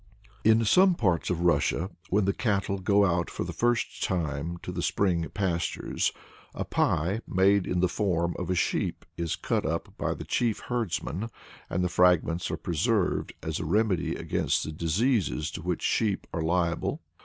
[0.43, 4.71] In some parts of Russia, when the cattle go out for the first time to
[4.71, 6.11] the spring pastures,
[6.55, 10.61] a pie, made in the form of a sheep, is cut up by the chief
[10.61, 11.29] herdsman,
[11.69, 16.41] and the fragments are preserved as a remedy against the diseases to which sheep are
[16.41, 17.03] liable.